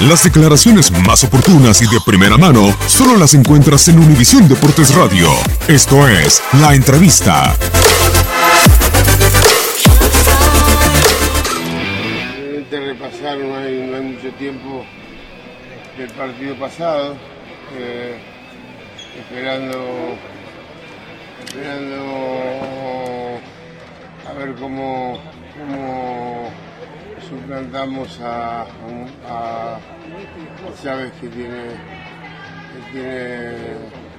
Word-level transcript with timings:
Las 0.00 0.22
declaraciones 0.22 0.92
más 0.92 1.24
oportunas 1.24 1.82
y 1.82 1.86
de 1.86 2.00
primera 2.06 2.36
mano 2.38 2.72
solo 2.86 3.16
las 3.16 3.34
encuentras 3.34 3.88
en 3.88 3.98
Univisión 3.98 4.46
Deportes 4.46 4.94
Radio. 4.94 5.28
Esto 5.66 6.06
es 6.06 6.40
La 6.60 6.72
Entrevista. 6.72 7.56
Realmente 12.32 12.78
repasar, 12.78 13.38
no 13.38 13.56
hay, 13.56 13.88
no 13.90 13.96
hay 13.96 14.02
mucho 14.02 14.30
tiempo 14.38 14.84
del 15.96 16.10
partido 16.10 16.54
pasado, 16.60 17.16
eh, 17.76 18.18
esperando, 19.18 20.16
esperando 21.44 23.40
a 24.28 24.32
ver 24.34 24.54
cómo, 24.54 25.20
cómo 25.58 26.67
suplantamos 27.28 28.18
a, 28.20 28.62
a, 29.28 29.78
Chávez 30.82 31.12
que 31.20 31.28
tiene, 31.28 31.62
que 32.72 32.92
tiene, 32.92 33.10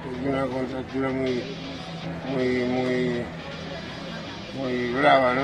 que 0.02 0.20
tiene 0.20 0.36
una 0.36 0.46
contractura 0.46 1.08
muy, 1.10 1.42
muy, 2.30 2.46
muy, 2.64 3.22
muy 4.58 4.92
brava, 4.92 5.34
¿no? 5.34 5.42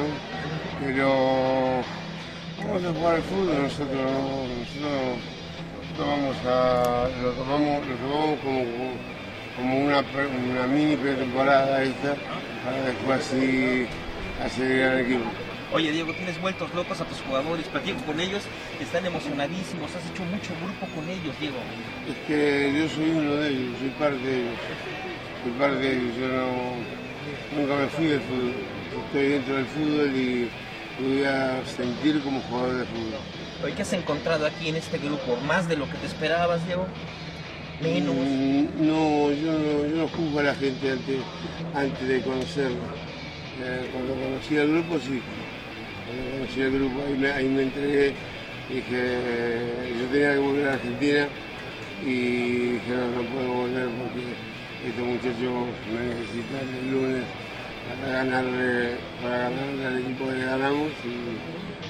Pero 0.84 1.82
vamos 2.58 2.84
a 2.84 2.92
jugar 2.98 3.14
al 3.16 3.22
fútbol, 3.22 3.62
nosotros, 3.62 3.96
no- 3.96 4.46
nosotros 4.58 5.18
tomamos 5.96 6.36
lo 7.22 7.30
tomamos, 7.32 7.86
lo 7.86 7.94
tomamos 7.96 8.38
como, 8.40 8.62
como 9.56 9.78
una, 9.86 9.98
una 10.00 10.66
mini 10.66 10.96
pretemporada 10.96 11.82
esta, 11.82 12.14
para 12.64 12.82
después 12.84 13.26
así 13.26 13.86
acelerar 14.44 14.94
el 14.98 15.06
equipo. 15.06 15.30
Oye 15.72 15.90
Diego, 15.90 16.12
tienes 16.14 16.40
vueltos 16.40 16.72
locos 16.74 17.00
a 17.00 17.04
tus 17.04 17.20
jugadores, 17.22 17.66
platico 17.66 18.00
con 18.06 18.20
ellos, 18.20 18.42
están 18.80 19.04
emocionadísimos, 19.04 19.90
has 19.96 20.10
hecho 20.10 20.22
mucho 20.24 20.52
grupo 20.62 20.86
con 20.94 21.08
ellos, 21.08 21.34
Diego. 21.40 21.56
Es 22.08 22.16
que 22.26 22.72
yo 22.78 22.88
soy 22.88 23.10
uno 23.10 23.34
de 23.34 23.48
ellos, 23.48 23.78
soy 23.80 23.88
parte 23.90 24.18
de 24.18 24.36
ellos. 24.42 24.58
Soy 25.42 25.52
parte 25.58 25.76
de 25.78 25.92
ellos. 25.96 26.16
Yo 26.20 26.28
no, 26.28 27.60
nunca 27.60 27.76
me 27.76 27.86
fui 27.88 28.06
del 28.06 28.20
fútbol. 28.20 28.54
Estoy 29.06 29.28
dentro 29.28 29.54
del 29.56 29.66
fútbol 29.66 30.16
y 30.16 30.48
voy 31.00 31.24
a 31.24 31.60
sentir 31.66 32.20
como 32.22 32.40
jugador 32.42 32.78
de 32.78 32.84
fútbol. 32.84 33.20
Oye, 33.64 33.74
¿qué 33.74 33.82
has 33.82 33.92
encontrado 33.92 34.46
aquí 34.46 34.68
en 34.68 34.76
este 34.76 34.98
grupo? 34.98 35.36
¿Más 35.46 35.68
de 35.68 35.76
lo 35.76 35.86
que 35.86 35.96
te 35.98 36.06
esperabas, 36.06 36.64
Diego? 36.66 36.86
Menos. 37.82 38.14
Mm, 38.14 38.86
No, 38.86 39.30
yo 39.32 39.52
no, 39.52 39.86
yo 39.86 39.96
no 39.96 40.08
juzgo 40.08 40.40
a 40.40 40.42
la 40.44 40.54
gente 40.54 40.90
antes, 40.92 41.18
antes 41.74 42.08
de 42.08 42.22
conocerlo. 42.22 42.78
Eh, 43.62 43.88
cuando 43.92 44.14
conocí 44.14 44.58
al 44.58 44.68
grupo, 44.68 44.98
sí. 45.00 45.20
Grupo, 46.56 47.02
ahí 47.34 47.48
me, 47.48 47.62
entregué. 47.62 48.14
Dije, 48.68 49.18
yo 50.00 50.06
tenía 50.06 50.32
que 50.34 50.38
volver 50.38 50.68
a 50.68 50.72
Argentina 50.74 51.28
y 52.04 52.12
dije, 52.72 52.90
no, 52.90 53.22
no 53.22 53.28
puedo 53.28 53.52
volver 53.52 53.88
porque 53.88 54.88
estos 54.88 55.06
muchachos 55.06 55.66
me 55.92 56.14
necesitan 56.14 56.68
el 56.80 56.90
lunes 56.90 57.24
para 57.88 58.12
ganarle, 58.12 58.96
para 59.22 59.38
ganarle 59.38 59.86
al 59.86 59.98
equipo 59.98 60.28
que 60.28 60.44
ganamos 60.44 60.92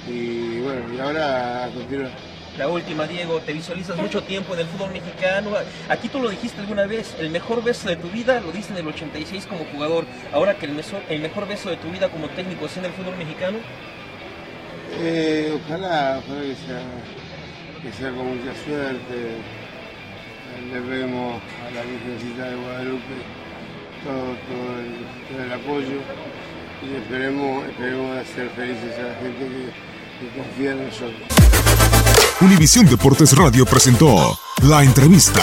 y, 0.09 0.61
bueno, 0.61 0.95
y 0.95 1.01
ahora 1.01 1.65
a. 1.65 1.71
La 2.59 2.69
última, 2.69 3.07
Diego, 3.07 3.39
te 3.41 3.53
visualizas 3.53 3.99
mucho 3.99 4.23
tiempo 4.23 4.55
en 4.55 4.61
el 4.61 4.67
fútbol 4.67 4.91
mexicano. 4.91 5.51
Aquí 5.91 6.09
tú 6.09 6.21
lo 6.21 6.31
dijiste 6.31 6.59
alguna 6.59 6.87
vez, 6.87 7.15
el 7.19 7.29
mejor 7.29 7.63
beso 7.63 7.87
de 7.87 7.97
tu 7.97 8.09
vida 8.09 8.41
lo 8.41 8.51
diste 8.51 8.73
en 8.73 8.79
el 8.79 8.89
86 8.89 9.45
como 9.45 9.67
jugador. 9.67 10.07
Ahora 10.33 10.55
que 10.55 10.65
el 10.65 10.73
mejor 11.21 11.47
beso 11.47 11.69
de 11.69 11.77
tu 11.77 11.91
vida 11.91 12.09
como 12.09 12.29
técnico 12.29 12.65
es 12.65 12.75
en 12.79 12.87
el 12.87 12.93
fútbol 12.93 13.15
mexicano, 13.19 13.59
Eh, 14.99 15.59
ojalá, 15.65 16.21
ojalá 16.25 16.41
que 16.43 16.57
sea, 16.67 16.83
que 17.83 17.93
sea 17.93 18.11
con 18.11 18.27
mucha 18.27 18.53
suerte. 18.65 19.37
Le 20.73 20.81
pedimos 20.81 21.41
a 21.67 21.71
la 21.75 21.83
Virgencita 21.83 22.51
de 22.51 22.57
Guadalupe 22.57 23.37
todo, 24.07 25.45
el, 25.45 25.53
apoyo 25.53 26.01
y 26.83 26.97
esperemos, 26.97 27.67
esperemos 27.67 28.17
hacer 28.19 28.49
felices 28.51 28.99
a 28.99 29.03
la 29.03 29.15
gente 29.17 29.73
que 30.21 30.39
confía 30.39 30.73
en 30.73 30.87
nosotros. 30.87 31.23
Univisión 32.41 32.87
Deportes 32.87 33.37
Radio 33.37 33.65
presentó 33.67 34.39
La 34.63 34.83
Entrevista. 34.83 35.43